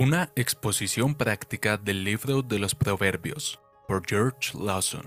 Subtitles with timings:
[0.00, 3.58] Una exposición práctica del libro de los Proverbios
[3.88, 5.04] por George Lawson.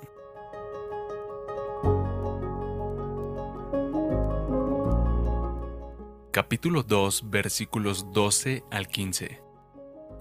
[6.31, 9.50] Capítulo 2 versículos 12 al 15.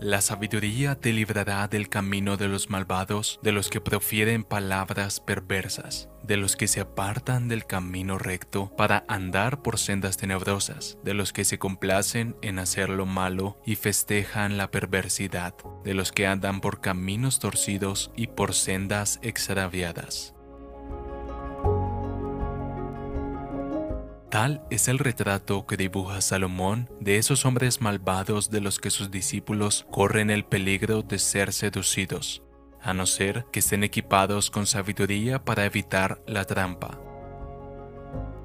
[0.01, 6.09] La sabiduría te librará del camino de los malvados, de los que profieren palabras perversas,
[6.23, 11.35] de los que se apartan del camino recto para andar por sendas tenebrosas, de los
[11.35, 16.63] que se complacen en hacer lo malo y festejan la perversidad, de los que andan
[16.63, 20.35] por caminos torcidos y por sendas extraviadas.
[24.31, 29.11] Tal es el retrato que dibuja Salomón de esos hombres malvados de los que sus
[29.11, 32.41] discípulos corren el peligro de ser seducidos,
[32.81, 37.01] a no ser que estén equipados con sabiduría para evitar la trampa.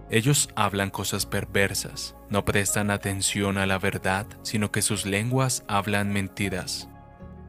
[0.09, 6.11] Ellos hablan cosas perversas, no prestan atención a la verdad, sino que sus lenguas hablan
[6.11, 6.89] mentiras.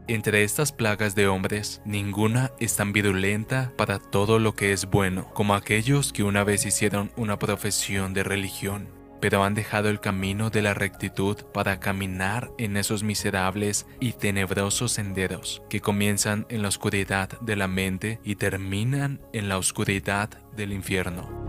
[0.08, 5.28] Entre estas plagas de hombres, ninguna es tan virulenta para todo lo que es bueno
[5.34, 8.88] como aquellos que una vez hicieron una profesión de religión,
[9.20, 14.92] pero han dejado el camino de la rectitud para caminar en esos miserables y tenebrosos
[14.92, 20.72] senderos que comienzan en la oscuridad de la mente y terminan en la oscuridad del
[20.72, 21.45] infierno.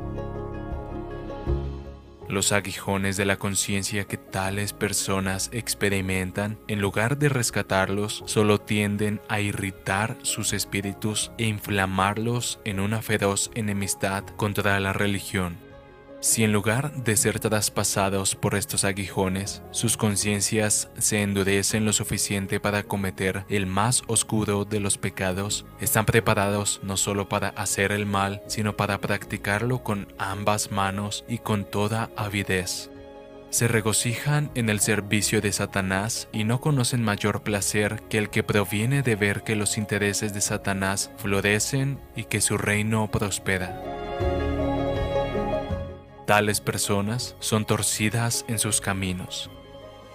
[2.29, 9.21] Los aguijones de la conciencia que tales personas experimentan, en lugar de rescatarlos, solo tienden
[9.29, 15.66] a irritar sus espíritus e inflamarlos en una feroz enemistad contra la religión.
[16.19, 22.59] Si en lugar de ser traspasados por estos aguijones, sus conciencias se endurecen lo suficiente
[22.59, 28.07] para cometer el más oscuro de los pecados, están preparados no solo para hacer el
[28.07, 32.89] mal, sino para practicarlo con ambas manos y con toda avidez.
[33.51, 38.43] Se regocijan en el servicio de Satanás y no conocen mayor placer que el que
[38.43, 43.96] proviene de ver que los intereses de Satanás florecen y que su reino prospera.
[46.27, 49.49] Tales personas son torcidas en sus caminos.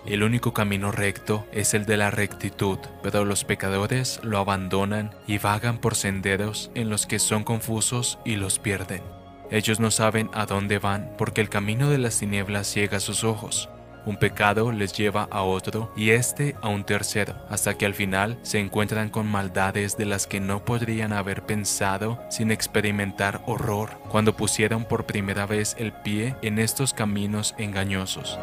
[0.05, 5.39] El único camino recto es el de la rectitud, pero los pecadores lo abandonan y
[5.39, 9.03] vagan por senderos en los que son confusos y los pierden.
[9.51, 13.71] Ellos no saben a dónde van porque el camino de las tinieblas ciega sus ojos.
[14.05, 18.39] Un pecado les lleva a otro y este a un tercero, hasta que al final
[18.43, 24.37] se encuentran con maldades de las que no podrían haber pensado sin experimentar horror cuando
[24.37, 28.39] pusieron por primera vez el pie en estos caminos engañosos.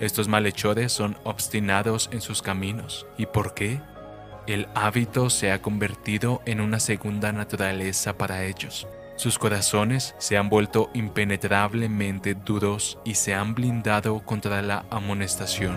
[0.00, 3.06] Estos malhechores son obstinados en sus caminos.
[3.16, 3.80] ¿Y por qué?
[4.46, 8.86] El hábito se ha convertido en una segunda naturaleza para ellos.
[9.16, 15.76] Sus corazones se han vuelto impenetrablemente duros y se han blindado contra la amonestación.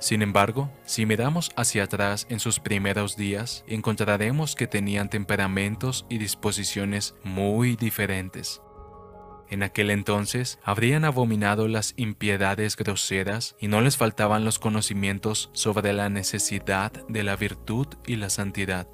[0.00, 6.18] Sin embargo, si miramos hacia atrás en sus primeros días, encontraremos que tenían temperamentos y
[6.18, 8.60] disposiciones muy diferentes.
[9.50, 15.92] En aquel entonces habrían abominado las impiedades groseras y no les faltaban los conocimientos sobre
[15.92, 18.88] la necesidad de la virtud y la santidad.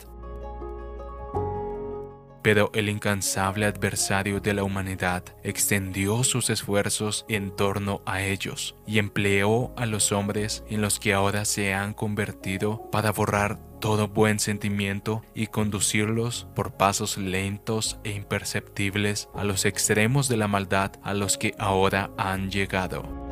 [2.44, 8.98] Pero el incansable adversario de la humanidad extendió sus esfuerzos en torno a ellos y
[8.98, 14.40] empleó a los hombres en los que ahora se han convertido para borrar todo buen
[14.40, 21.14] sentimiento y conducirlos por pasos lentos e imperceptibles a los extremos de la maldad a
[21.14, 23.23] los que ahora han llegado.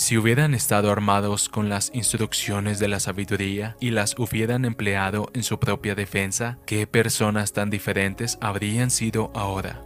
[0.00, 5.42] Si hubieran estado armados con las instrucciones de la sabiduría y las hubieran empleado en
[5.42, 9.82] su propia defensa, ¿qué personas tan diferentes habrían sido ahora?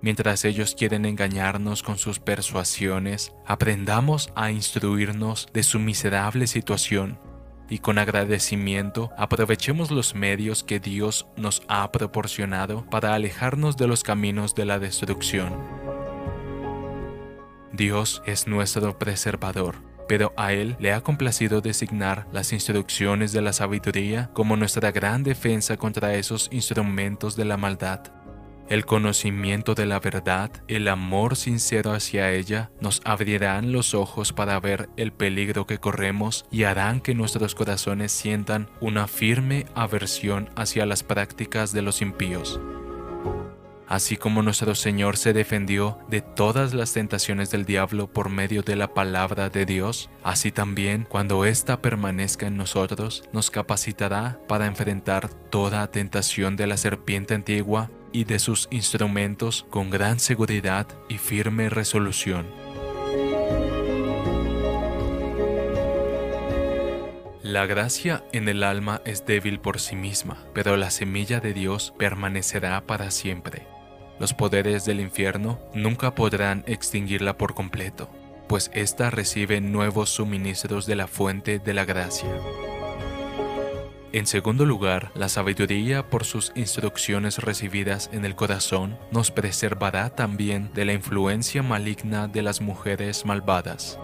[0.00, 7.16] Mientras ellos quieren engañarnos con sus persuasiones, aprendamos a instruirnos de su miserable situación
[7.70, 14.02] y con agradecimiento aprovechemos los medios que Dios nos ha proporcionado para alejarnos de los
[14.02, 15.75] caminos de la destrucción.
[17.76, 19.76] Dios es nuestro preservador,
[20.08, 25.22] pero a Él le ha complacido designar las instrucciones de la sabiduría como nuestra gran
[25.22, 28.00] defensa contra esos instrumentos de la maldad.
[28.70, 34.58] El conocimiento de la verdad, el amor sincero hacia ella, nos abrirán los ojos para
[34.58, 40.86] ver el peligro que corremos y harán que nuestros corazones sientan una firme aversión hacia
[40.86, 42.58] las prácticas de los impíos.
[43.88, 48.74] Así como nuestro Señor se defendió de todas las tentaciones del diablo por medio de
[48.74, 55.28] la palabra de Dios, así también cuando ésta permanezca en nosotros, nos capacitará para enfrentar
[55.28, 61.68] toda tentación de la serpiente antigua y de sus instrumentos con gran seguridad y firme
[61.68, 62.46] resolución.
[67.44, 71.94] La gracia en el alma es débil por sí misma, pero la semilla de Dios
[71.96, 73.75] permanecerá para siempre.
[74.18, 78.08] Los poderes del infierno nunca podrán extinguirla por completo,
[78.48, 82.30] pues ésta recibe nuevos suministros de la fuente de la gracia.
[84.12, 90.70] En segundo lugar, la sabiduría por sus instrucciones recibidas en el corazón nos preservará también
[90.72, 93.98] de la influencia maligna de las mujeres malvadas.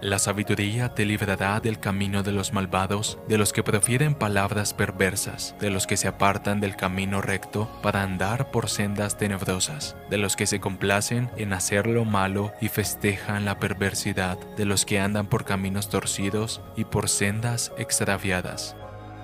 [0.00, 5.56] La sabiduría te librará del camino de los malvados, de los que prefieren palabras perversas,
[5.58, 10.36] de los que se apartan del camino recto para andar por sendas tenebrosas, de los
[10.36, 15.26] que se complacen en hacer lo malo y festejan la perversidad, de los que andan
[15.26, 18.76] por caminos torcidos y por sendas extraviadas.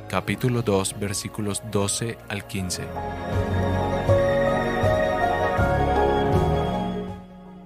[0.08, 2.82] Capítulo 2 versículos 12 al 15.